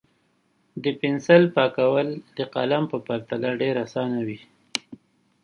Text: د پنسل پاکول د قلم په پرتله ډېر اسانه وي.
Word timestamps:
د 0.83 0.85
پنسل 0.99 1.43
پاکول 1.55 2.07
د 2.37 2.39
قلم 2.53 2.83
په 2.91 2.97
پرتله 3.07 3.49
ډېر 3.61 3.75
اسانه 3.85 4.19
وي. 4.27 4.39